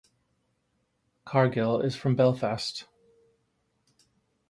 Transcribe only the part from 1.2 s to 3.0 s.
Cargill is from Belfast.